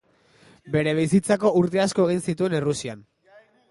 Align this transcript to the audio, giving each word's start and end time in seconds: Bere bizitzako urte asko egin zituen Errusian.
Bere 0.75 0.95
bizitzako 1.01 1.53
urte 1.61 1.85
asko 1.87 2.09
egin 2.09 2.27
zituen 2.31 2.61
Errusian. 2.63 3.09